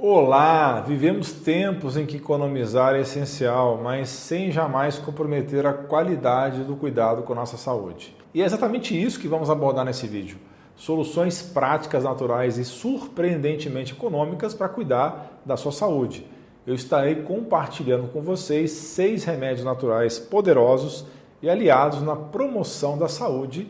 Olá! 0.00 0.80
Vivemos 0.80 1.32
tempos 1.32 1.96
em 1.96 2.06
que 2.06 2.18
economizar 2.18 2.94
é 2.94 3.00
essencial, 3.00 3.80
mas 3.82 4.08
sem 4.08 4.48
jamais 4.52 4.96
comprometer 4.96 5.66
a 5.66 5.72
qualidade 5.72 6.62
do 6.62 6.76
cuidado 6.76 7.24
com 7.24 7.32
a 7.32 7.36
nossa 7.36 7.56
saúde. 7.56 8.14
E 8.32 8.40
é 8.40 8.44
exatamente 8.44 8.94
isso 8.94 9.18
que 9.18 9.26
vamos 9.26 9.50
abordar 9.50 9.84
nesse 9.84 10.06
vídeo. 10.06 10.38
Soluções 10.76 11.42
práticas, 11.42 12.04
naturais 12.04 12.58
e 12.58 12.64
surpreendentemente 12.64 13.92
econômicas 13.92 14.54
para 14.54 14.68
cuidar 14.68 15.40
da 15.44 15.56
sua 15.56 15.72
saúde. 15.72 16.24
Eu 16.64 16.76
estarei 16.76 17.16
compartilhando 17.16 18.06
com 18.12 18.22
vocês 18.22 18.70
seis 18.70 19.24
remédios 19.24 19.64
naturais 19.64 20.16
poderosos 20.16 21.06
e 21.42 21.50
aliados 21.50 22.02
na 22.02 22.14
promoção 22.14 22.96
da 22.96 23.08
saúde 23.08 23.68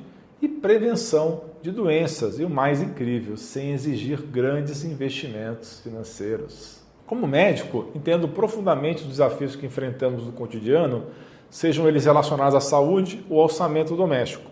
prevenção 0.60 1.42
de 1.62 1.70
doenças 1.70 2.38
e 2.38 2.44
o 2.44 2.50
mais 2.50 2.82
incrível, 2.82 3.36
sem 3.36 3.72
exigir 3.72 4.20
grandes 4.22 4.84
investimentos 4.84 5.80
financeiros. 5.80 6.80
Como 7.06 7.26
médico, 7.26 7.86
entendo 7.94 8.28
profundamente 8.28 9.02
os 9.02 9.08
desafios 9.08 9.56
que 9.56 9.66
enfrentamos 9.66 10.24
no 10.24 10.32
cotidiano, 10.32 11.06
sejam 11.50 11.88
eles 11.88 12.04
relacionados 12.04 12.54
à 12.54 12.60
saúde 12.60 13.24
ou 13.30 13.38
ao 13.38 13.44
orçamento 13.44 13.96
doméstico. 13.96 14.50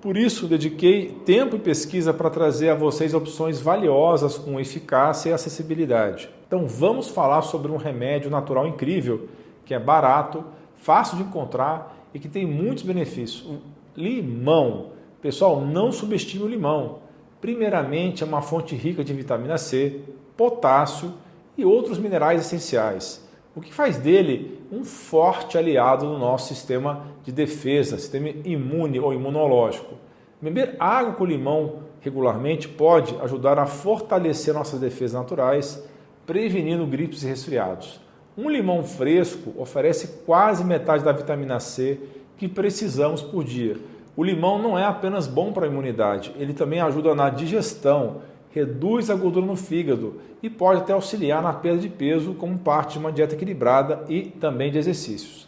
Por 0.00 0.16
isso, 0.16 0.46
dediquei 0.46 1.20
tempo 1.24 1.56
e 1.56 1.58
pesquisa 1.58 2.12
para 2.12 2.30
trazer 2.30 2.68
a 2.68 2.74
vocês 2.74 3.14
opções 3.14 3.60
valiosas 3.60 4.36
com 4.36 4.60
eficácia 4.60 5.30
e 5.30 5.32
acessibilidade. 5.32 6.28
Então, 6.46 6.66
vamos 6.66 7.08
falar 7.08 7.42
sobre 7.42 7.72
um 7.72 7.76
remédio 7.76 8.30
natural 8.30 8.66
incrível, 8.66 9.28
que 9.64 9.74
é 9.74 9.78
barato, 9.78 10.44
fácil 10.76 11.16
de 11.16 11.24
encontrar 11.24 12.08
e 12.12 12.18
que 12.18 12.28
tem 12.28 12.46
muitos 12.46 12.84
benefícios. 12.84 13.42
O 13.42 13.60
limão. 13.96 14.95
Pessoal, 15.26 15.60
não 15.60 15.90
subestime 15.90 16.44
o 16.44 16.48
limão. 16.48 17.00
Primeiramente, 17.40 18.22
é 18.22 18.26
uma 18.26 18.42
fonte 18.42 18.76
rica 18.76 19.02
de 19.02 19.12
vitamina 19.12 19.58
C, 19.58 20.02
potássio 20.36 21.14
e 21.58 21.64
outros 21.64 21.98
minerais 21.98 22.42
essenciais, 22.42 23.28
o 23.52 23.60
que 23.60 23.74
faz 23.74 23.98
dele 23.98 24.60
um 24.70 24.84
forte 24.84 25.58
aliado 25.58 26.06
no 26.06 26.16
nosso 26.16 26.46
sistema 26.46 27.06
de 27.24 27.32
defesa, 27.32 27.98
sistema 27.98 28.28
imune 28.44 29.00
ou 29.00 29.12
imunológico. 29.12 29.96
Beber 30.40 30.76
água 30.78 31.14
com 31.14 31.24
limão 31.24 31.80
regularmente 32.00 32.68
pode 32.68 33.16
ajudar 33.20 33.58
a 33.58 33.66
fortalecer 33.66 34.54
nossas 34.54 34.78
defesas 34.78 35.20
naturais, 35.20 35.84
prevenindo 36.24 36.86
gripes 36.86 37.24
e 37.24 37.26
resfriados. 37.26 38.00
Um 38.38 38.48
limão 38.48 38.84
fresco 38.84 39.52
oferece 39.60 40.22
quase 40.24 40.62
metade 40.62 41.02
da 41.02 41.10
vitamina 41.10 41.58
C 41.58 41.98
que 42.38 42.46
precisamos 42.46 43.22
por 43.22 43.42
dia 43.42 43.76
o 44.16 44.24
limão 44.24 44.58
não 44.58 44.78
é 44.78 44.84
apenas 44.84 45.26
bom 45.26 45.52
para 45.52 45.66
a 45.66 45.68
imunidade, 45.68 46.32
ele 46.38 46.54
também 46.54 46.80
ajuda 46.80 47.14
na 47.14 47.28
digestão, 47.28 48.22
reduz 48.50 49.10
a 49.10 49.14
gordura 49.14 49.44
no 49.44 49.56
fígado 49.56 50.20
e 50.42 50.48
pode 50.48 50.80
até 50.80 50.94
auxiliar 50.94 51.42
na 51.42 51.52
perda 51.52 51.80
de 51.80 51.90
peso 51.90 52.32
como 52.32 52.58
parte 52.58 52.94
de 52.94 52.98
uma 52.98 53.12
dieta 53.12 53.34
equilibrada 53.34 54.04
e 54.08 54.22
também 54.22 54.72
de 54.72 54.78
exercícios. 54.78 55.46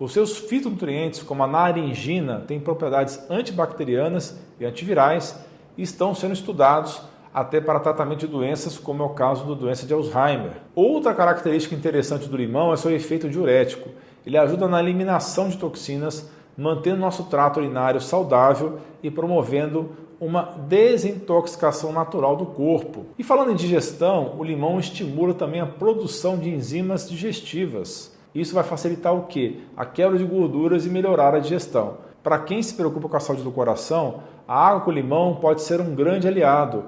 Os 0.00 0.12
seus 0.12 0.36
fitonutrientes, 0.36 1.22
como 1.22 1.42
a 1.42 1.46
naringina, 1.46 2.44
têm 2.46 2.58
propriedades 2.58 3.20
antibacterianas 3.30 4.38
e 4.58 4.64
antivirais 4.64 5.38
e 5.76 5.82
estão 5.82 6.14
sendo 6.14 6.34
estudados 6.34 7.00
até 7.32 7.60
para 7.60 7.78
tratamento 7.78 8.20
de 8.20 8.26
doenças, 8.26 8.78
como 8.78 9.02
é 9.02 9.06
o 9.06 9.10
caso 9.10 9.44
da 9.46 9.54
doença 9.54 9.86
de 9.86 9.92
Alzheimer. 9.92 10.52
Outra 10.74 11.14
característica 11.14 11.74
interessante 11.74 12.28
do 12.28 12.36
limão 12.36 12.72
é 12.72 12.76
seu 12.76 12.90
efeito 12.90 13.28
diurético. 13.28 13.88
Ele 14.26 14.36
ajuda 14.36 14.66
na 14.66 14.80
eliminação 14.80 15.48
de 15.48 15.56
toxinas, 15.56 16.28
mantendo 16.58 16.98
nosso 16.98 17.22
trato 17.24 17.60
urinário 17.60 18.00
saudável 18.00 18.80
e 19.00 19.08
promovendo 19.08 19.90
uma 20.20 20.42
desintoxicação 20.66 21.92
natural 21.92 22.34
do 22.34 22.46
corpo. 22.46 23.06
E 23.16 23.22
falando 23.22 23.52
em 23.52 23.54
digestão, 23.54 24.34
o 24.36 24.42
limão 24.42 24.80
estimula 24.80 25.32
também 25.32 25.60
a 25.60 25.66
produção 25.66 26.36
de 26.36 26.50
enzimas 26.50 27.08
digestivas. 27.08 28.12
Isso 28.34 28.54
vai 28.54 28.64
facilitar 28.64 29.14
o 29.14 29.26
que? 29.26 29.62
A 29.76 29.86
quebra 29.86 30.18
de 30.18 30.24
gorduras 30.24 30.84
e 30.84 30.90
melhorar 30.90 31.32
a 31.32 31.38
digestão. 31.38 31.98
Para 32.24 32.40
quem 32.40 32.60
se 32.60 32.74
preocupa 32.74 33.08
com 33.08 33.16
a 33.16 33.20
saúde 33.20 33.44
do 33.44 33.52
coração, 33.52 34.20
a 34.46 34.68
água 34.68 34.80
com 34.80 34.90
limão 34.90 35.36
pode 35.36 35.62
ser 35.62 35.80
um 35.80 35.94
grande 35.94 36.26
aliado 36.26 36.84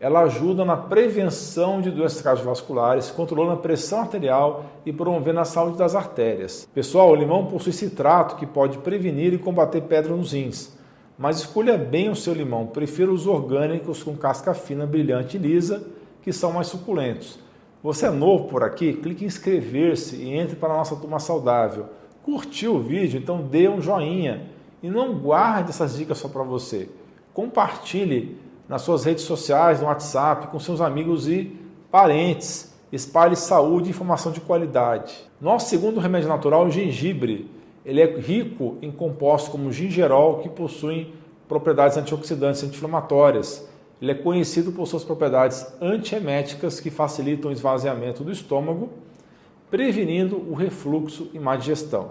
ela 0.00 0.20
ajuda 0.20 0.64
na 0.64 0.76
prevenção 0.76 1.80
de 1.80 1.90
doenças 1.90 2.22
cardiovasculares, 2.22 3.10
controlando 3.10 3.52
a 3.52 3.56
pressão 3.56 4.00
arterial 4.00 4.66
e 4.86 4.92
promovendo 4.92 5.40
a 5.40 5.44
saúde 5.44 5.76
das 5.76 5.96
artérias. 5.96 6.68
Pessoal, 6.72 7.10
o 7.10 7.16
limão 7.16 7.46
possui 7.46 7.72
citrato 7.72 8.36
que 8.36 8.46
pode 8.46 8.78
prevenir 8.78 9.34
e 9.34 9.38
combater 9.38 9.82
pedra 9.82 10.14
nos 10.14 10.32
rins. 10.32 10.76
Mas 11.18 11.38
escolha 11.38 11.76
bem 11.76 12.08
o 12.08 12.14
seu 12.14 12.32
limão. 12.32 12.68
Prefira 12.68 13.10
os 13.10 13.26
orgânicos 13.26 14.04
com 14.04 14.16
casca 14.16 14.54
fina, 14.54 14.86
brilhante 14.86 15.36
e 15.36 15.40
lisa, 15.40 15.84
que 16.22 16.32
são 16.32 16.52
mais 16.52 16.68
suculentos. 16.68 17.40
Você 17.82 18.06
é 18.06 18.10
novo 18.10 18.44
por 18.44 18.62
aqui? 18.62 18.92
Clique 18.92 19.24
em 19.24 19.26
inscrever-se 19.26 20.14
e 20.14 20.32
entre 20.32 20.54
para 20.54 20.74
a 20.74 20.76
nossa 20.76 20.94
turma 20.94 21.18
saudável. 21.18 21.86
Curtiu 22.22 22.76
o 22.76 22.80
vídeo? 22.80 23.18
Então 23.18 23.42
dê 23.42 23.68
um 23.68 23.80
joinha. 23.80 24.46
E 24.80 24.88
não 24.88 25.14
guarde 25.14 25.70
essas 25.70 25.96
dicas 25.96 26.18
só 26.18 26.28
para 26.28 26.44
você. 26.44 26.88
Compartilhe 27.34 28.36
nas 28.68 28.82
suas 28.82 29.04
redes 29.04 29.24
sociais, 29.24 29.80
no 29.80 29.86
WhatsApp, 29.86 30.48
com 30.48 30.60
seus 30.60 30.80
amigos 30.80 31.26
e 31.26 31.56
parentes. 31.90 32.74
Espalhe 32.92 33.34
saúde 33.34 33.88
e 33.88 33.90
informação 33.90 34.30
de 34.30 34.40
qualidade. 34.40 35.14
Nosso 35.40 35.68
segundo 35.68 36.00
remédio 36.00 36.28
natural 36.28 36.64
é 36.64 36.68
o 36.68 36.70
gengibre. 36.70 37.50
Ele 37.84 38.00
é 38.00 38.18
rico 38.18 38.76
em 38.82 38.90
compostos 38.90 39.50
como 39.50 39.72
gingerol, 39.72 40.40
que 40.40 40.48
possuem 40.48 41.12
propriedades 41.48 41.96
antioxidantes 41.96 42.62
e 42.62 42.66
anti-inflamatórias. 42.66 43.66
Ele 44.00 44.12
é 44.12 44.14
conhecido 44.14 44.70
por 44.70 44.86
suas 44.86 45.02
propriedades 45.02 45.66
antieméticas 45.80 46.78
que 46.78 46.90
facilitam 46.90 47.50
o 47.50 47.52
esvaziamento 47.52 48.22
do 48.22 48.30
estômago, 48.30 48.90
prevenindo 49.70 50.36
o 50.36 50.54
refluxo 50.54 51.30
e 51.32 51.38
má 51.38 51.56
digestão. 51.56 52.10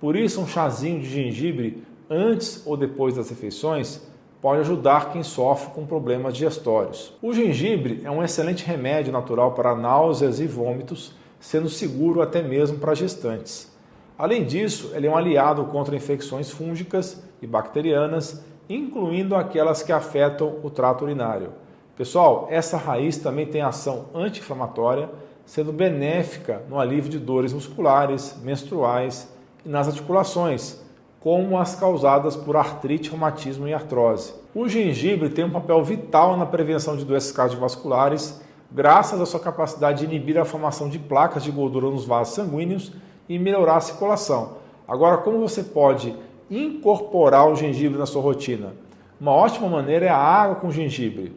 Por 0.00 0.14
isso, 0.14 0.40
um 0.40 0.46
chazinho 0.46 1.00
de 1.00 1.08
gengibre 1.08 1.82
antes 2.08 2.62
ou 2.66 2.76
depois 2.76 3.14
das 3.14 3.30
refeições 3.30 4.02
pode 4.46 4.60
ajudar 4.60 5.10
quem 5.10 5.24
sofre 5.24 5.72
com 5.72 5.84
problemas 5.84 6.32
digestórios. 6.32 7.12
O 7.20 7.32
gengibre 7.32 8.02
é 8.04 8.10
um 8.12 8.22
excelente 8.22 8.64
remédio 8.64 9.12
natural 9.12 9.54
para 9.54 9.74
náuseas 9.74 10.38
e 10.38 10.46
vômitos, 10.46 11.12
sendo 11.40 11.68
seguro 11.68 12.22
até 12.22 12.40
mesmo 12.40 12.78
para 12.78 12.94
gestantes. 12.94 13.76
Além 14.16 14.44
disso, 14.44 14.92
ele 14.94 15.08
é 15.08 15.10
um 15.10 15.16
aliado 15.16 15.64
contra 15.64 15.96
infecções 15.96 16.48
fúngicas 16.48 17.24
e 17.42 17.46
bacterianas, 17.46 18.44
incluindo 18.70 19.34
aquelas 19.34 19.82
que 19.82 19.90
afetam 19.90 20.60
o 20.62 20.70
trato 20.70 21.02
urinário. 21.02 21.50
Pessoal, 21.96 22.46
essa 22.48 22.76
raiz 22.76 23.18
também 23.18 23.46
tem 23.46 23.62
ação 23.62 24.04
anti-inflamatória, 24.14 25.10
sendo 25.44 25.72
benéfica 25.72 26.62
no 26.68 26.78
alívio 26.78 27.10
de 27.10 27.18
dores 27.18 27.52
musculares, 27.52 28.38
menstruais 28.44 29.28
e 29.64 29.68
nas 29.68 29.88
articulações, 29.88 30.85
como 31.20 31.58
as 31.58 31.74
causadas 31.74 32.36
por 32.36 32.56
artrite, 32.56 33.10
reumatismo 33.10 33.66
e 33.66 33.74
artrose. 33.74 34.34
O 34.54 34.68
gengibre 34.68 35.28
tem 35.28 35.44
um 35.44 35.50
papel 35.50 35.82
vital 35.82 36.36
na 36.36 36.46
prevenção 36.46 36.96
de 36.96 37.04
doenças 37.04 37.32
cardiovasculares, 37.32 38.40
graças 38.70 39.20
à 39.20 39.26
sua 39.26 39.40
capacidade 39.40 40.00
de 40.00 40.04
inibir 40.04 40.38
a 40.38 40.44
formação 40.44 40.88
de 40.88 40.98
placas 40.98 41.42
de 41.42 41.50
gordura 41.50 41.90
nos 41.90 42.04
vasos 42.04 42.34
sanguíneos 42.34 42.92
e 43.28 43.38
melhorar 43.38 43.76
a 43.76 43.80
circulação. 43.80 44.58
Agora, 44.86 45.18
como 45.18 45.40
você 45.40 45.62
pode 45.62 46.14
incorporar 46.50 47.48
o 47.48 47.56
gengibre 47.56 47.98
na 47.98 48.06
sua 48.06 48.22
rotina? 48.22 48.74
Uma 49.20 49.32
ótima 49.32 49.68
maneira 49.68 50.06
é 50.06 50.10
a 50.10 50.16
água 50.16 50.56
com 50.56 50.70
gengibre. 50.70 51.34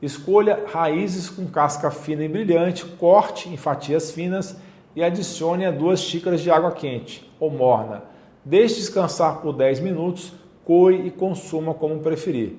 Escolha 0.00 0.64
raízes 0.70 1.30
com 1.30 1.46
casca 1.46 1.90
fina 1.90 2.22
e 2.22 2.28
brilhante, 2.28 2.84
corte 2.84 3.48
em 3.48 3.56
fatias 3.56 4.10
finas 4.10 4.56
e 4.94 5.02
adicione 5.02 5.64
a 5.64 5.70
duas 5.70 6.00
xícaras 6.00 6.40
de 6.40 6.50
água 6.50 6.70
quente 6.70 7.28
ou 7.40 7.50
morna. 7.50 8.02
Deixe 8.44 8.74
descansar 8.74 9.40
por 9.40 9.54
10 9.54 9.80
minutos, 9.80 10.34
coe 10.66 11.06
e 11.06 11.10
consuma 11.10 11.72
como 11.72 12.00
preferir. 12.00 12.56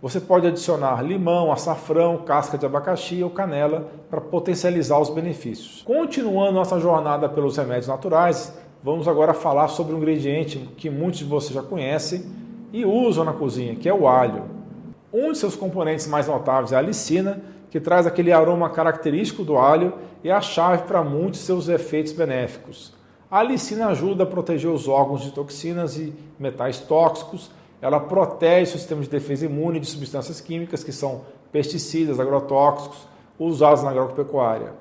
Você 0.00 0.18
pode 0.18 0.46
adicionar 0.46 1.02
limão, 1.02 1.52
açafrão, 1.52 2.18
casca 2.18 2.56
de 2.56 2.64
abacaxi 2.64 3.22
ou 3.22 3.28
canela 3.28 3.86
para 4.08 4.18
potencializar 4.18 4.98
os 4.98 5.10
benefícios. 5.10 5.82
Continuando 5.82 6.52
nossa 6.52 6.80
jornada 6.80 7.28
pelos 7.28 7.58
remédios 7.58 7.88
naturais, 7.88 8.56
vamos 8.82 9.06
agora 9.06 9.34
falar 9.34 9.68
sobre 9.68 9.94
um 9.94 9.98
ingrediente 9.98 10.58
que 10.74 10.88
muitos 10.88 11.18
de 11.18 11.26
vocês 11.26 11.52
já 11.52 11.62
conhecem 11.62 12.24
e 12.72 12.86
usam 12.86 13.22
na 13.22 13.34
cozinha, 13.34 13.76
que 13.76 13.90
é 13.90 13.92
o 13.92 14.08
alho. 14.08 14.44
Um 15.12 15.32
de 15.32 15.38
seus 15.38 15.54
componentes 15.54 16.06
mais 16.06 16.28
notáveis 16.28 16.72
é 16.72 16.76
a 16.76 16.78
alicina, 16.78 17.42
que 17.70 17.78
traz 17.78 18.06
aquele 18.06 18.32
aroma 18.32 18.70
característico 18.70 19.44
do 19.44 19.58
alho 19.58 19.92
e 20.24 20.30
é 20.30 20.32
a 20.32 20.40
chave 20.40 20.84
para 20.84 21.02
muitos 21.02 21.40
de 21.40 21.46
seus 21.46 21.68
efeitos 21.68 22.12
benéficos. 22.12 22.95
A 23.28 23.40
alicina 23.40 23.88
ajuda 23.88 24.22
a 24.22 24.26
proteger 24.26 24.70
os 24.70 24.86
órgãos 24.86 25.22
de 25.22 25.32
toxinas 25.32 25.96
e 25.96 26.12
metais 26.38 26.78
tóxicos. 26.78 27.50
Ela 27.82 27.98
protege 27.98 28.74
o 28.74 28.78
sistema 28.78 29.02
de 29.02 29.08
defesa 29.08 29.46
imune 29.46 29.80
de 29.80 29.86
substâncias 29.86 30.40
químicas 30.40 30.84
que 30.84 30.92
são 30.92 31.22
pesticidas, 31.50 32.20
agrotóxicos, 32.20 32.98
usados 33.36 33.82
na 33.82 33.90
agropecuária. 33.90 34.72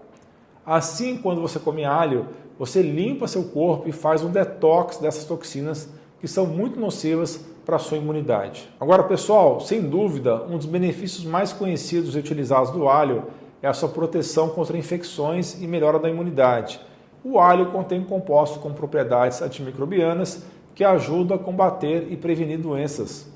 Assim, 0.64 1.18
quando 1.18 1.42
você 1.42 1.58
come 1.58 1.86
alho, 1.86 2.28
você 2.58 2.84
limpa 2.84 3.28
seu 3.28 3.46
corpo 3.46 3.90
e 3.90 3.92
faz 3.92 4.24
um 4.24 4.30
detox 4.30 4.98
dessas 4.98 5.26
toxinas 5.26 5.90
que 6.22 6.28
são 6.28 6.46
muito 6.46 6.80
nocivas 6.80 7.44
para 7.66 7.78
a 7.78 7.80
sua 7.80 7.98
imunidade. 7.98 8.70
Agora, 8.80 9.04
pessoal, 9.04 9.60
sem 9.60 9.82
dúvida, 9.82 10.44
um 10.46 10.58
dos 10.58 10.68
benefícios 10.68 11.26
mais 11.26 11.52
conhecidos 11.52 12.16
e 12.16 12.20
utilizados 12.20 12.70
do 12.70 12.88
alho 12.88 13.24
é 13.62 13.68
a 13.68 13.74
sua 13.74 13.90
proteção 13.90 14.50
contra 14.50 14.78
infecções 14.78 15.60
e 15.60 15.68
melhora 15.68 15.98
da 15.98 16.10
imunidade. 16.10 16.80
O 17.28 17.40
alho 17.40 17.72
contém 17.72 18.04
compostos 18.04 18.62
com 18.62 18.72
propriedades 18.72 19.42
antimicrobianas 19.42 20.46
que 20.76 20.84
ajudam 20.84 21.36
a 21.36 21.40
combater 21.40 22.06
e 22.12 22.16
prevenir 22.16 22.60
doenças. 22.60 23.28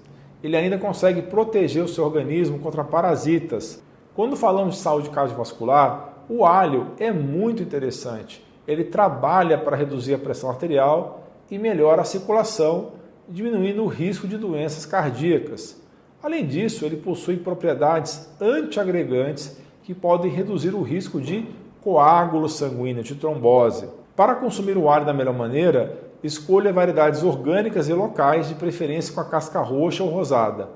Ele 0.43 0.55
ainda 0.55 0.77
consegue 0.77 1.23
proteger 1.23 1.83
o 1.83 1.87
seu 1.87 2.03
organismo 2.03 2.59
contra 2.59 2.83
parasitas. 2.83 3.81
Quando 4.13 4.35
falamos 4.35 4.75
de 4.75 4.81
saúde 4.81 5.09
cardiovascular, 5.09 6.23
o 6.29 6.45
alho 6.45 6.91
é 6.99 7.11
muito 7.11 7.63
interessante. 7.63 8.45
Ele 8.67 8.83
trabalha 8.83 9.57
para 9.57 9.75
reduzir 9.75 10.13
a 10.13 10.19
pressão 10.19 10.51
arterial 10.51 11.23
e 11.49 11.57
melhora 11.57 12.03
a 12.03 12.05
circulação, 12.05 12.91
diminuindo 13.27 13.83
o 13.83 13.87
risco 13.87 14.27
de 14.27 14.37
doenças 14.37 14.85
cardíacas. 14.85 15.81
Além 16.21 16.45
disso, 16.45 16.85
ele 16.85 16.97
possui 16.97 17.37
propriedades 17.37 18.29
antiagregantes 18.39 19.59
que 19.81 19.95
podem 19.95 20.29
reduzir 20.29 20.75
o 20.75 20.83
risco 20.83 21.19
de 21.19 21.47
coágulo 21.81 22.49
sanguíneo, 22.49 23.03
de 23.03 23.15
trombose. 23.15 23.87
Para 24.15 24.35
consumir 24.35 24.77
o 24.77 24.89
alho 24.89 25.05
da 25.05 25.13
melhor 25.13 25.33
maneira, 25.33 25.97
escolha 26.23 26.73
variedades 26.73 27.23
orgânicas 27.23 27.87
e 27.87 27.93
locais, 27.93 28.47
de 28.49 28.55
preferência 28.55 29.13
com 29.13 29.21
a 29.21 29.25
casca 29.25 29.61
roxa 29.61 30.03
ou 30.03 30.09
rosada. 30.09 30.69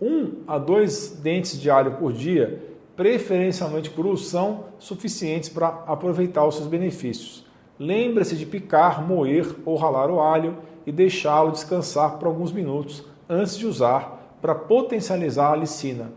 Um 0.00 0.42
a 0.46 0.58
dois 0.58 1.18
dentes 1.22 1.60
de 1.60 1.70
alho 1.70 1.92
por 1.92 2.12
dia, 2.12 2.62
preferencialmente 2.96 3.90
crus, 3.90 4.28
são 4.28 4.64
suficientes 4.78 5.48
para 5.48 5.68
aproveitar 5.86 6.46
os 6.46 6.56
seus 6.56 6.68
benefícios. 6.68 7.44
Lembre-se 7.78 8.36
de 8.36 8.46
picar, 8.46 9.06
moer 9.06 9.56
ou 9.64 9.76
ralar 9.76 10.10
o 10.10 10.20
alho 10.20 10.58
e 10.86 10.92
deixá-lo 10.92 11.50
descansar 11.50 12.18
por 12.18 12.26
alguns 12.26 12.52
minutos 12.52 13.04
antes 13.28 13.56
de 13.56 13.66
usar 13.66 14.36
para 14.40 14.54
potencializar 14.54 15.52
a 15.52 15.56
licina. 15.56 16.12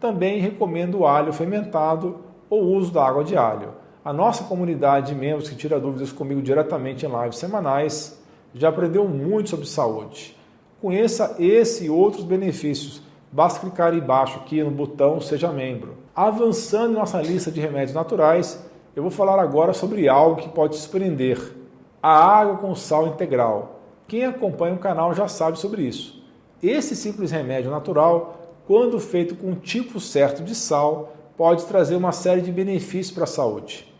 Também 0.00 0.40
recomendo 0.40 1.00
o 1.00 1.06
alho 1.06 1.32
fermentado 1.32 2.25
ou 2.48 2.62
o 2.62 2.74
uso 2.74 2.92
da 2.92 3.06
água 3.06 3.24
de 3.24 3.36
alho. 3.36 3.74
A 4.04 4.12
nossa 4.12 4.44
comunidade 4.44 5.08
de 5.08 5.14
membros 5.14 5.48
que 5.48 5.56
tira 5.56 5.80
dúvidas 5.80 6.12
comigo 6.12 6.40
diretamente 6.40 7.04
em 7.04 7.08
lives 7.08 7.38
semanais 7.38 8.22
já 8.54 8.68
aprendeu 8.68 9.06
muito 9.08 9.50
sobre 9.50 9.66
saúde. 9.66 10.36
Conheça 10.80 11.34
esse 11.38 11.86
e 11.86 11.90
outros 11.90 12.24
benefícios. 12.24 13.02
Basta 13.32 13.60
clicar 13.60 13.92
aí 13.92 13.98
embaixo 13.98 14.38
aqui 14.38 14.62
no 14.62 14.70
botão 14.70 15.20
Seja 15.20 15.50
Membro. 15.50 15.96
Avançando 16.14 16.92
em 16.92 16.96
nossa 16.96 17.20
lista 17.20 17.50
de 17.50 17.60
remédios 17.60 17.94
naturais, 17.94 18.64
eu 18.94 19.02
vou 19.02 19.10
falar 19.10 19.40
agora 19.42 19.72
sobre 19.72 20.08
algo 20.08 20.40
que 20.40 20.48
pode 20.48 20.76
surpreender: 20.76 21.54
a 22.02 22.10
água 22.10 22.58
com 22.58 22.74
sal 22.74 23.08
integral. 23.08 23.80
Quem 24.06 24.24
acompanha 24.24 24.74
o 24.74 24.78
canal 24.78 25.12
já 25.12 25.26
sabe 25.26 25.58
sobre 25.58 25.82
isso. 25.82 26.24
Esse 26.62 26.94
simples 26.94 27.30
remédio 27.30 27.70
natural, 27.70 28.54
quando 28.66 29.00
feito 29.00 29.34
com 29.34 29.48
um 29.48 29.54
tipo 29.56 29.98
certo 29.98 30.42
de 30.42 30.54
sal, 30.54 31.15
pode 31.36 31.64
trazer 31.66 31.96
uma 31.96 32.12
série 32.12 32.40
de 32.40 32.50
benefícios 32.50 33.10
para 33.10 33.24
a 33.24 33.28
saúde. 33.28 33.92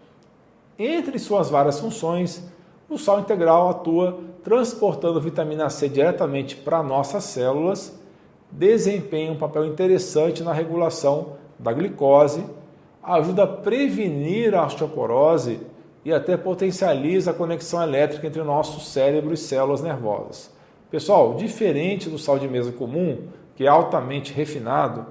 Entre 0.79 1.19
suas 1.19 1.51
várias 1.51 1.79
funções, 1.79 2.43
o 2.89 2.99
sal 2.99 3.21
integral 3.21 3.69
atua 3.69 4.19
transportando 4.43 5.21
vitamina 5.21 5.69
C 5.69 5.89
diretamente 5.89 6.57
para 6.57 6.83
nossas 6.83 7.25
células, 7.25 7.99
desempenha 8.51 9.33
um 9.33 9.37
papel 9.37 9.65
interessante 9.67 10.43
na 10.43 10.53
regulação 10.53 11.33
da 11.59 11.73
glicose, 11.73 12.45
ajuda 13.03 13.43
a 13.43 13.47
prevenir 13.47 14.55
a 14.55 14.65
osteoporose 14.65 15.61
e 16.05 16.13
até 16.13 16.37
potencializa 16.37 17.33
a 17.33 17.35
conexão 17.35 17.83
elétrica 17.83 18.27
entre 18.27 18.41
o 18.41 18.45
nosso 18.45 18.81
cérebro 18.81 19.35
e 19.35 19.37
células 19.37 19.83
nervosas. 19.83 20.51
Pessoal, 20.91 21.35
diferente 21.35 22.09
do 22.09 22.19
sal 22.19 22.39
de 22.39 22.47
mesa 22.47 22.71
comum, 22.71 23.27
que 23.57 23.65
é 23.65 23.69
altamente 23.69 24.33
refinado, 24.33 25.07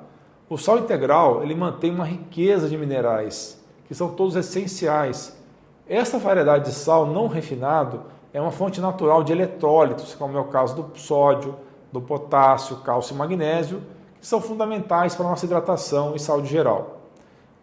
o 0.47 0.57
sal 0.57 0.77
integral 0.77 1.41
ele 1.41 1.55
mantém 1.55 1.91
uma 1.91 2.05
riqueza 2.05 2.69
de 2.69 2.77
minerais, 2.77 3.59
que 3.87 3.95
são 3.95 4.09
todos 4.09 4.35
essenciais. 4.35 5.35
Essa 5.87 6.19
variedade 6.19 6.65
de 6.65 6.71
sal 6.71 7.07
não 7.07 7.27
refinado 7.27 8.03
é 8.31 8.39
uma 8.39 8.51
fonte 8.51 8.79
natural 8.79 9.23
de 9.23 9.31
eletrólitos, 9.31 10.13
como 10.13 10.37
é 10.37 10.41
o 10.41 10.45
caso 10.45 10.75
do 10.75 10.99
sódio, 10.99 11.55
do 11.91 11.99
potássio, 11.99 12.77
cálcio 12.77 13.15
e 13.15 13.17
magnésio, 13.17 13.81
que 14.19 14.27
são 14.27 14.39
fundamentais 14.39 15.15
para 15.15 15.25
a 15.25 15.29
nossa 15.29 15.45
hidratação 15.45 16.15
e 16.15 16.19
saúde 16.19 16.47
geral. 16.47 17.01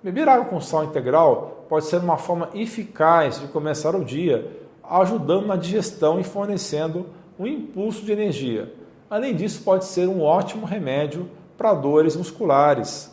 Beber 0.03 0.29
água 0.29 0.47
com 0.47 0.61
sal 0.61 0.83
integral 0.83 1.65
pode 1.69 1.85
ser 1.85 1.99
uma 1.99 2.17
forma 2.17 2.49
eficaz 2.53 3.41
de 3.41 3.47
começar 3.47 3.95
o 3.95 4.05
dia, 4.05 4.61
ajudando 4.83 5.47
na 5.47 5.55
digestão 5.55 6.19
e 6.19 6.25
fornecendo 6.25 7.07
um 7.39 7.47
impulso 7.47 8.05
de 8.05 8.11
energia. 8.11 8.75
Além 9.09 9.37
disso, 9.37 9.63
pode 9.63 9.85
ser 9.85 10.09
um 10.09 10.21
ótimo 10.23 10.67
remédio 10.67 11.29
para 11.57 11.75
dores 11.75 12.17
musculares, 12.17 13.13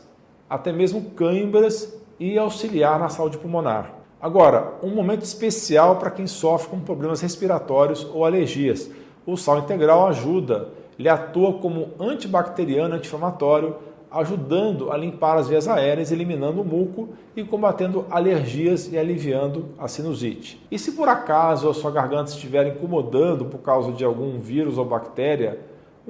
até 0.50 0.72
mesmo 0.72 1.12
câimbras 1.12 1.98
e 2.20 2.38
auxiliar 2.38 3.00
na 3.00 3.10
saúde 3.10 3.38
pulmonar. 3.38 3.94
Agora, 4.22 4.74
um 4.84 4.90
momento 4.90 5.22
especial 5.22 5.96
para 5.96 6.12
quem 6.12 6.28
sofre 6.28 6.70
com 6.70 6.80
problemas 6.82 7.22
respiratórios 7.22 8.06
ou 8.14 8.26
alergias. 8.26 8.92
O 9.26 9.38
sal 9.38 9.60
integral 9.60 10.08
ajuda, 10.08 10.70
ele 10.98 11.08
atua 11.08 11.54
como 11.54 11.92
antibacteriano 12.00 12.96
anti-inflamatório, 12.96 13.76
ajudando 14.12 14.92
a 14.92 14.98
limpar 14.98 15.38
as 15.38 15.48
vias 15.48 15.68
aéreas, 15.68 16.12
eliminando 16.12 16.62
o 16.62 16.66
muco 16.66 17.10
e 17.36 17.44
combatendo 17.44 18.06
alergias 18.10 18.92
e 18.92 18.98
aliviando 18.98 19.68
a 19.78 19.88
sinusite. 19.88 20.62
E 20.70 20.78
se 20.78 20.94
por 20.94 21.08
acaso 21.08 21.70
a 21.70 21.74
sua 21.74 21.92
garganta 21.92 22.32
estiver 22.32 22.68
incomodando 22.68 23.46
por 23.46 23.60
causa 23.60 23.92
de 23.92 24.04
algum 24.04 24.38
vírus 24.40 24.78
ou 24.78 24.84
bactéria, 24.84 25.60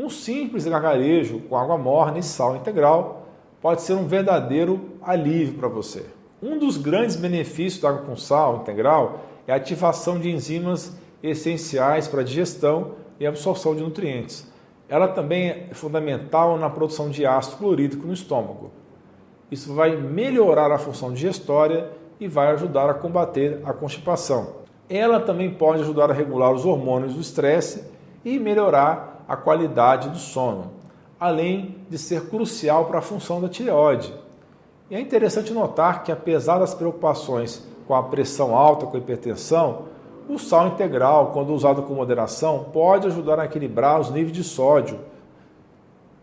um 0.05 0.09
simples 0.09 0.65
gargarejo 0.65 1.41
com 1.41 1.57
água 1.57 1.77
morna 1.77 2.19
e 2.19 2.23
sal 2.23 2.55
integral 2.55 3.27
pode 3.61 3.81
ser 3.81 3.93
um 3.93 4.07
verdadeiro 4.07 4.91
alívio 5.01 5.55
para 5.55 5.67
você. 5.67 6.05
Um 6.41 6.57
dos 6.57 6.77
grandes 6.77 7.15
benefícios 7.15 7.81
da 7.81 7.89
água 7.89 8.01
com 8.03 8.15
sal 8.15 8.57
integral 8.61 9.21
é 9.45 9.51
a 9.51 9.55
ativação 9.55 10.19
de 10.19 10.31
enzimas 10.31 10.95
essenciais 11.21 12.07
para 12.07 12.21
a 12.21 12.23
digestão 12.23 12.93
e 13.19 13.27
absorção 13.27 13.75
de 13.75 13.83
nutrientes 13.83 14.49
ela 14.89 15.07
também 15.07 15.49
é 15.49 15.73
fundamental 15.73 16.57
na 16.57 16.67
produção 16.67 17.09
de 17.11 17.23
ácido 17.23 17.57
clorídrico 17.57 18.07
no 18.07 18.13
estômago. 18.13 18.71
Isso 19.51 19.73
vai 19.73 19.95
melhorar 19.95 20.71
a 20.71 20.79
função 20.79 21.13
digestória 21.13 21.91
e 22.19 22.27
vai 22.27 22.47
ajudar 22.47 22.89
a 22.89 22.93
combater 22.95 23.61
a 23.63 23.71
constipação. 23.71 24.55
Ela 24.89 25.19
também 25.19 25.51
pode 25.51 25.83
ajudar 25.83 26.09
a 26.09 26.13
regular 26.13 26.51
os 26.51 26.65
hormônios 26.65 27.13
do 27.13 27.21
estresse 27.21 27.85
e 28.25 28.39
melhorar 28.39 29.08
a 29.29 29.37
qualidade 29.37 30.09
do 30.09 30.17
sono, 30.17 30.71
além 31.19 31.75
de 31.87 31.99
ser 31.99 32.29
crucial 32.29 32.85
para 32.85 32.97
a 32.97 33.01
função 33.01 33.39
da 33.39 33.47
tireoide. 33.47 34.11
E 34.89 34.95
é 34.95 34.99
interessante 34.99 35.53
notar 35.53 36.03
que, 36.03 36.11
apesar 36.11 36.57
das 36.57 36.73
preocupações 36.73 37.63
com 37.87 37.93
a 37.93 38.01
pressão 38.01 38.55
alta, 38.55 38.87
com 38.87 38.97
a 38.97 38.99
hipertensão, 38.99 39.83
o 40.27 40.39
sal 40.39 40.68
integral, 40.68 41.27
quando 41.27 41.54
usado 41.54 41.83
com 41.83 41.94
moderação, 41.94 42.65
pode 42.73 43.06
ajudar 43.06 43.39
a 43.39 43.45
equilibrar 43.45 43.99
os 43.99 44.09
níveis 44.09 44.31
de 44.31 44.44
sódio, 44.44 44.99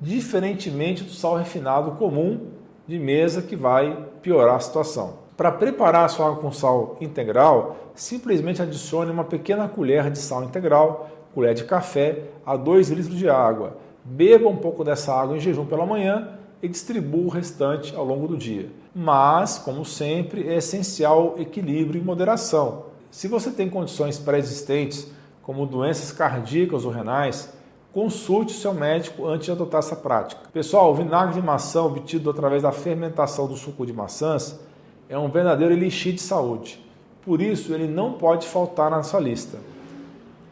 diferentemente 0.00 1.04
do 1.04 1.10
sal 1.10 1.36
refinado 1.36 1.92
comum 1.92 2.48
de 2.88 2.98
mesa 2.98 3.40
que 3.40 3.54
vai 3.54 4.04
piorar 4.20 4.56
a 4.56 4.60
situação. 4.60 5.14
Para 5.36 5.52
preparar 5.52 6.06
a 6.06 6.08
sua 6.08 6.26
água 6.26 6.40
com 6.40 6.50
sal 6.50 6.96
integral, 7.00 7.76
simplesmente 7.94 8.62
adicione 8.62 9.10
uma 9.10 9.24
pequena 9.24 9.68
colher 9.68 10.10
de 10.10 10.18
sal 10.18 10.42
integral, 10.42 11.08
colher 11.36 11.52
de 11.52 11.64
café, 11.64 12.30
a 12.46 12.56
2 12.56 12.88
litros 12.88 13.18
de 13.18 13.28
água. 13.28 13.76
Beba 14.02 14.48
um 14.48 14.56
pouco 14.56 14.82
dessa 14.82 15.12
água 15.12 15.36
em 15.36 15.40
jejum 15.40 15.66
pela 15.66 15.84
manhã 15.84 16.30
e 16.62 16.68
distribua 16.68 17.26
o 17.26 17.28
restante 17.28 17.94
ao 17.94 18.06
longo 18.06 18.26
do 18.26 18.38
dia. 18.38 18.70
Mas, 18.94 19.58
como 19.58 19.84
sempre, 19.84 20.48
é 20.48 20.56
essencial 20.56 21.34
equilíbrio 21.36 22.00
e 22.00 22.04
moderação. 22.04 22.84
Se 23.10 23.28
você 23.28 23.50
tem 23.50 23.68
condições 23.68 24.18
pré-existentes, 24.18 25.12
como 25.42 25.66
doenças 25.66 26.10
cardíacas 26.10 26.86
ou 26.86 26.90
renais, 26.90 27.52
consulte 27.92 28.52
seu 28.52 28.72
médico 28.72 29.26
antes 29.26 29.44
de 29.44 29.52
adotar 29.52 29.80
essa 29.80 29.94
prática. 29.94 30.40
Pessoal, 30.54 30.90
o 30.90 30.94
vinagre 30.94 31.34
de 31.34 31.42
maçã 31.42 31.82
obtido 31.82 32.30
através 32.30 32.62
da 32.62 32.72
fermentação 32.72 33.46
do 33.46 33.56
suco 33.56 33.84
de 33.84 33.92
maçãs 33.92 34.58
é 35.06 35.18
um 35.18 35.28
verdadeiro 35.28 35.74
elixir 35.74 36.14
de 36.14 36.22
saúde. 36.22 36.82
Por 37.22 37.42
isso, 37.42 37.74
ele 37.74 37.86
não 37.86 38.14
pode 38.14 38.46
faltar 38.46 38.90
na 38.90 39.02
sua 39.02 39.20
lista. 39.20 39.58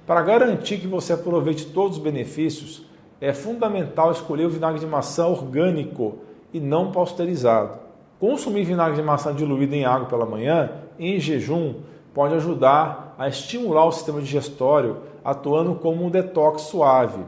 Para 0.07 0.21
garantir 0.21 0.79
que 0.79 0.87
você 0.87 1.15
aproveite 1.15 1.67
todos 1.67 1.97
os 1.97 2.03
benefícios, 2.03 2.85
é 3.21 3.33
fundamental 3.33 4.13
escolher 4.13 4.45
o 4.45 4.51
vinagre 4.51 4.79
de 4.79 4.87
maçã 4.87 5.27
orgânico 5.27 6.17
e 6.53 6.61
não 6.61 6.93
pasteurizado. 6.93 7.79
Consumir 8.21 8.65
vinagre 8.65 8.97
de 8.97 9.03
maçã 9.03 9.35
diluído 9.35 9.75
em 9.75 9.87
água 9.87 10.07
pela 10.07 10.27
manhã, 10.27 10.73
em 10.99 11.19
jejum, 11.19 11.77
pode 12.13 12.35
ajudar 12.35 13.15
a 13.19 13.29
estimular 13.29 13.87
o 13.87 13.93
sistema 13.93 14.21
digestório, 14.21 14.99
atuando 15.25 15.75
como 15.77 16.05
um 16.05 16.11
detox 16.11 16.63
suave. 16.63 17.25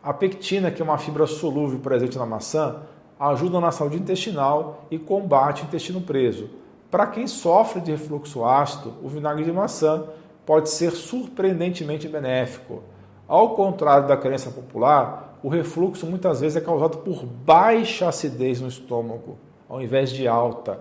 A 0.00 0.12
pectina, 0.12 0.70
que 0.70 0.80
é 0.80 0.84
uma 0.84 0.98
fibra 0.98 1.26
solúvel 1.26 1.80
presente 1.80 2.16
na 2.16 2.24
maçã, 2.24 2.76
ajuda 3.18 3.58
na 3.58 3.72
saúde 3.72 3.96
intestinal 3.96 4.86
e 4.88 4.98
combate 4.98 5.62
o 5.62 5.66
intestino 5.66 6.00
preso. 6.00 6.48
Para 6.90 7.08
quem 7.08 7.26
sofre 7.26 7.80
de 7.80 7.90
refluxo 7.90 8.44
ácido, 8.44 8.94
o 9.02 9.08
vinagre 9.08 9.44
de 9.44 9.50
maçã 9.50 10.04
pode 10.46 10.70
ser 10.70 10.92
surpreendentemente 10.92 12.08
benéfico. 12.08 12.82
Ao 13.26 13.54
contrário 13.54 14.06
da 14.06 14.16
crença 14.16 14.50
popular, 14.50 15.38
o 15.42 15.48
refluxo 15.48 16.06
muitas 16.06 16.40
vezes 16.40 16.56
é 16.56 16.60
causado 16.60 16.98
por 16.98 17.24
baixa 17.24 18.08
acidez 18.08 18.60
no 18.60 18.68
estômago, 18.68 19.38
ao 19.68 19.80
invés 19.80 20.10
de 20.10 20.26
alta. 20.28 20.80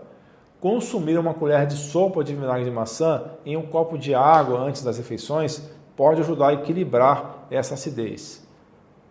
consumir 0.60 1.18
uma 1.18 1.34
colher 1.34 1.68
de 1.68 1.76
sopa 1.76 2.24
de 2.24 2.34
vinagre 2.34 2.64
de 2.64 2.72
maçã 2.72 3.26
em 3.46 3.58
um 3.58 3.64
copo 3.64 3.98
de 3.98 4.16
água 4.16 4.60
antes 4.60 4.82
das 4.82 4.98
refeições 4.98 5.70
pode 5.94 6.22
ajudar 6.22 6.48
a 6.48 6.54
equilibrar 6.54 7.46
essa 7.52 7.74
acidez. 7.74 8.48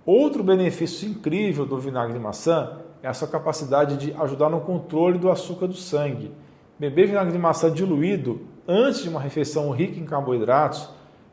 Outro 0.06 0.42
benefício 0.42 1.06
incrível 1.06 1.66
do 1.66 1.78
vinagre 1.78 2.14
de 2.14 2.18
maçã 2.18 2.78
é 3.02 3.08
a 3.08 3.12
sua 3.12 3.28
capacidade 3.28 3.98
de 3.98 4.14
ajudar 4.14 4.48
no 4.48 4.62
controle 4.62 5.18
do 5.18 5.30
açúcar 5.30 5.66
do 5.66 5.74
sangue. 5.74 6.32
Beber 6.78 7.08
vinagre 7.08 7.32
de 7.32 7.38
maçã 7.38 7.70
diluído 7.70 8.40
antes 8.66 9.02
de 9.02 9.08
uma 9.08 9.20
refeição 9.20 9.70
rica 9.70 9.98
em 9.98 10.04
carboidratos 10.04 10.88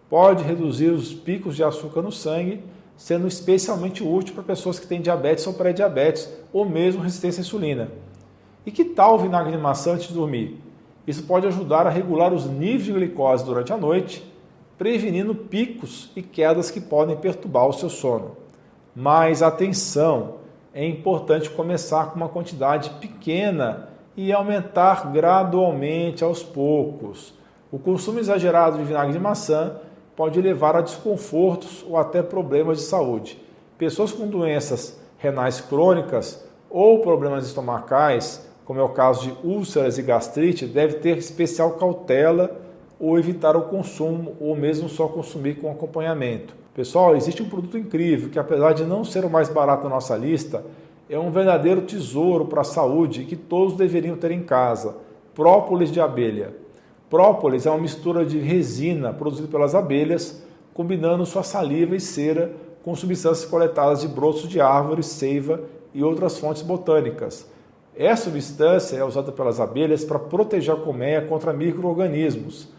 pode 0.09 0.43
reduzir 0.43 0.89
os 0.89 1.13
picos 1.13 1.55
de 1.55 1.63
açúcar 1.63 2.01
no 2.01 2.11
sangue, 2.11 2.63
sendo 2.97 3.27
especialmente 3.27 4.03
útil 4.03 4.33
para 4.33 4.43
pessoas 4.43 4.79
que 4.79 4.87
têm 4.87 5.01
diabetes 5.01 5.45
ou 5.47 5.53
pré-diabetes 5.53 6.29
ou 6.51 6.65
mesmo 6.65 7.01
resistência 7.01 7.41
à 7.41 7.43
insulina. 7.43 7.89
E 8.65 8.71
que 8.71 8.83
tal 8.83 9.15
o 9.15 9.19
vinagre 9.19 9.51
de 9.51 9.57
maçã 9.57 9.93
antes 9.93 10.07
de 10.07 10.13
dormir? 10.13 10.59
Isso 11.07 11.23
pode 11.23 11.47
ajudar 11.47 11.87
a 11.87 11.89
regular 11.89 12.33
os 12.33 12.45
níveis 12.45 12.85
de 12.85 12.91
glicose 12.91 13.45
durante 13.45 13.71
a 13.71 13.77
noite, 13.77 14.23
prevenindo 14.77 15.33
picos 15.33 16.11
e 16.15 16.21
quedas 16.21 16.69
que 16.69 16.81
podem 16.81 17.15
perturbar 17.15 17.67
o 17.67 17.73
seu 17.73 17.89
sono. 17.89 18.37
Mas 18.95 19.41
atenção, 19.41 20.35
é 20.73 20.85
importante 20.85 21.49
começar 21.49 22.11
com 22.11 22.17
uma 22.17 22.29
quantidade 22.29 22.89
pequena 23.01 23.88
e 24.21 24.33
aumentar 24.33 25.13
gradualmente 25.13 26.25
aos 26.25 26.43
poucos. 26.43 27.33
O 27.71 27.79
consumo 27.79 28.19
exagerado 28.19 28.77
de 28.77 28.83
vinagre 28.83 29.13
de 29.13 29.19
maçã 29.19 29.77
pode 30.13 30.41
levar 30.41 30.75
a 30.75 30.81
desconfortos 30.81 31.85
ou 31.87 31.95
até 31.95 32.21
problemas 32.21 32.79
de 32.79 32.83
saúde. 32.83 33.41
Pessoas 33.77 34.11
com 34.11 34.27
doenças 34.27 34.99
renais 35.17 35.61
crônicas 35.61 36.45
ou 36.69 36.99
problemas 36.99 37.45
estomacais, 37.45 38.45
como 38.65 38.81
é 38.81 38.83
o 38.83 38.89
caso 38.89 39.21
de 39.21 39.47
úlceras 39.47 39.97
e 39.97 40.01
gastrite, 40.01 40.65
deve 40.65 40.95
ter 40.95 41.17
especial 41.17 41.77
cautela 41.77 42.59
ou 42.99 43.17
evitar 43.17 43.55
o 43.55 43.69
consumo 43.69 44.35
ou 44.41 44.53
mesmo 44.53 44.89
só 44.89 45.07
consumir 45.07 45.61
com 45.61 45.71
acompanhamento. 45.71 46.53
Pessoal, 46.75 47.15
existe 47.15 47.41
um 47.41 47.47
produto 47.47 47.77
incrível 47.77 48.29
que, 48.29 48.37
apesar 48.37 48.73
de 48.73 48.83
não 48.83 49.05
ser 49.05 49.23
o 49.23 49.29
mais 49.29 49.47
barato 49.47 49.83
da 49.83 49.89
nossa 49.89 50.17
lista, 50.17 50.61
é 51.09 51.17
um 51.17 51.31
verdadeiro 51.31 51.81
tesouro 51.81 52.45
para 52.45 52.61
a 52.61 52.65
saúde 52.65 53.25
que 53.25 53.35
todos 53.35 53.75
deveriam 53.75 54.15
ter 54.15 54.31
em 54.31 54.43
casa: 54.43 54.97
própolis 55.33 55.91
de 55.91 55.99
abelha. 55.99 56.53
Própolis 57.09 57.65
é 57.65 57.71
uma 57.71 57.79
mistura 57.79 58.23
de 58.23 58.37
resina 58.37 59.11
produzida 59.11 59.47
pelas 59.47 59.73
abelhas, 59.73 60.43
combinando 60.73 61.25
sua 61.25 61.41
saliva 61.41 61.95
e 61.95 61.99
cera 61.99 62.53
com 62.83 62.95
substâncias 62.95 63.49
coletadas 63.49 64.01
de 64.01 64.07
brotos 64.07 64.47
de 64.47 64.61
árvores, 64.61 65.07
seiva 65.07 65.61
e 65.93 66.03
outras 66.03 66.37
fontes 66.37 66.61
botânicas. 66.61 67.49
Essa 67.95 68.25
substância 68.25 68.95
é 68.95 69.03
usada 69.03 69.31
pelas 69.31 69.59
abelhas 69.59 70.05
para 70.05 70.19
proteger 70.19 70.75
a 70.75 70.77
colmeia 70.77 71.21
contra 71.23 71.51
micro-organismos 71.51 72.69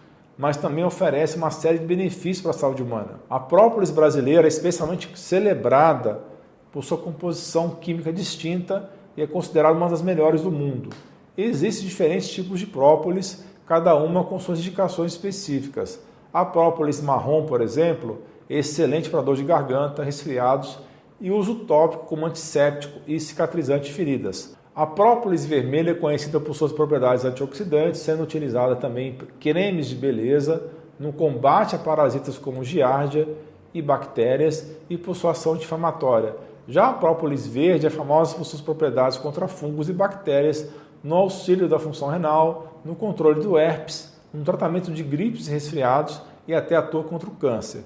mas 0.41 0.57
também 0.57 0.83
oferece 0.83 1.37
uma 1.37 1.51
série 1.51 1.79
de 1.79 1.85
benefícios 1.85 2.41
para 2.41 2.53
a 2.53 2.55
saúde 2.55 2.83
humana. 2.83 3.21
A 3.29 3.39
própolis 3.39 3.91
brasileira 3.91 4.47
é 4.47 4.49
especialmente 4.49 5.11
celebrada 5.15 6.30
por 6.73 6.85
sua 6.85 6.99
composição 6.99 7.71
química 7.71 8.13
distinta 8.13 8.91
e 9.17 9.23
é 9.23 9.27
considerada 9.27 9.77
uma 9.77 9.89
das 9.89 10.03
melhores 10.03 10.43
do 10.43 10.51
mundo. 10.51 10.91
Existem 11.37 11.89
diferentes 11.89 12.31
tipos 12.31 12.61
de 12.61 12.67
própolis, 12.67 13.45
cada 13.67 13.95
uma 13.95 14.25
com 14.25 14.39
suas 14.39 14.59
indicações 14.59 15.13
específicas. 15.13 16.01
A 16.33 16.45
própolis 16.45 17.01
marrom, 17.01 17.47
por 17.47 17.61
exemplo, 17.61 18.23
é 18.49 18.59
excelente 18.59 19.09
para 19.09 19.23
dor 19.23 19.37
de 19.37 19.45
garganta, 19.45 20.03
resfriados 20.03 20.79
e 21.21 21.31
uso 21.31 21.55
tópico 21.55 22.07
como 22.07 22.27
antisséptico 22.27 23.01
e 23.07 23.19
cicatrizante 23.19 23.87
de 23.87 23.93
feridas. 23.93 24.57
A 24.75 24.87
própolis 24.87 25.45
vermelha 25.45 25.91
é 25.91 25.95
conhecida 25.95 26.41
por 26.41 26.55
suas 26.55 26.73
propriedades 26.73 27.25
antioxidantes, 27.25 28.01
sendo 28.01 28.23
utilizada 28.23 28.77
também 28.77 29.09
em 29.11 29.19
cremes 29.39 29.89
de 29.89 29.95
beleza, 29.95 30.63
no 30.99 31.13
combate 31.13 31.75
a 31.75 31.79
parasitas 31.79 32.39
como 32.39 32.65
giardia 32.65 33.29
e 33.75 33.83
bactérias 33.83 34.71
e 34.89 34.97
por 34.97 35.15
sua 35.15 35.33
ação 35.33 35.55
anti-inflamatória. 35.55 36.35
Já 36.69 36.89
a 36.89 36.93
própolis 36.93 37.47
verde 37.47 37.87
é 37.87 37.91
famosa 37.91 38.37
por 38.37 38.45
suas 38.45 38.63
propriedades 38.63 39.19
contra 39.19 39.49
fungos 39.49 39.89
e 39.89 39.93
bactérias, 39.93 40.69
no 41.03 41.17
auxílio 41.17 41.69
da 41.69 41.79
função 41.79 42.09
renal, 42.09 42.81
no 42.85 42.95
controle 42.95 43.41
do 43.41 43.59
herpes, 43.59 44.13
no 44.33 44.45
tratamento 44.45 44.93
de 44.93 45.03
gripes 45.03 45.49
e 45.49 45.51
resfriados 45.51 46.21
e 46.47 46.55
até 46.55 46.77
atua 46.77 47.03
contra 47.03 47.29
o 47.29 47.33
câncer. 47.33 47.85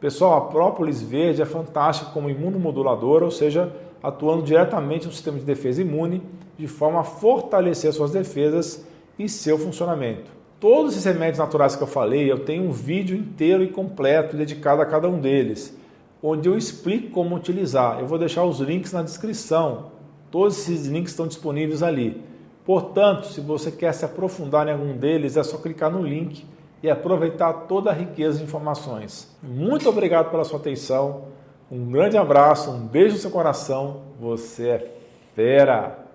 Pessoal, 0.00 0.36
a 0.36 0.40
própolis 0.42 1.00
verde 1.00 1.40
é 1.40 1.46
fantástica 1.46 2.10
como 2.10 2.28
imunomoduladora, 2.28 3.24
ou 3.24 3.30
seja, 3.30 3.72
atuando 4.02 4.42
diretamente 4.42 5.06
no 5.06 5.12
sistema 5.12 5.38
de 5.38 5.44
defesa 5.44 5.80
imune, 5.80 6.22
de 6.58 6.66
forma 6.66 7.00
a 7.00 7.04
fortalecer 7.04 7.92
suas 7.92 8.10
defesas 8.10 8.86
e 9.18 9.28
seu 9.28 9.58
funcionamento. 9.58 10.30
Todos 10.60 10.92
esses 10.92 11.04
remédios 11.04 11.38
naturais 11.38 11.76
que 11.76 11.82
eu 11.82 11.86
falei, 11.86 12.30
eu 12.30 12.40
tenho 12.40 12.64
um 12.64 12.72
vídeo 12.72 13.16
inteiro 13.16 13.62
e 13.62 13.68
completo 13.68 14.36
dedicado 14.36 14.82
a 14.82 14.86
cada 14.86 15.08
um 15.08 15.18
deles, 15.18 15.76
onde 16.22 16.48
eu 16.48 16.56
explico 16.56 17.10
como 17.10 17.36
utilizar. 17.36 18.00
Eu 18.00 18.06
vou 18.06 18.18
deixar 18.18 18.44
os 18.44 18.60
links 18.60 18.92
na 18.92 19.02
descrição. 19.02 19.92
Todos 20.30 20.58
esses 20.58 20.86
links 20.86 21.12
estão 21.12 21.26
disponíveis 21.26 21.82
ali. 21.82 22.22
Portanto, 22.64 23.26
se 23.26 23.40
você 23.40 23.70
quer 23.70 23.92
se 23.92 24.04
aprofundar 24.04 24.66
em 24.66 24.72
algum 24.72 24.96
deles, 24.96 25.36
é 25.36 25.42
só 25.42 25.56
clicar 25.56 25.90
no 25.90 26.02
link 26.02 26.44
e 26.82 26.90
aproveitar 26.90 27.52
toda 27.68 27.90
a 27.90 27.92
riqueza 27.92 28.38
de 28.38 28.44
informações. 28.44 29.34
Muito 29.42 29.88
obrigado 29.88 30.30
pela 30.30 30.44
sua 30.44 30.58
atenção. 30.58 31.24
Um 31.70 31.90
grande 31.90 32.16
abraço, 32.16 32.70
um 32.70 32.86
beijo 32.86 33.14
no 33.14 33.20
seu 33.20 33.30
coração. 33.30 34.02
Você 34.20 34.68
é 34.68 34.94
fera! 35.34 36.05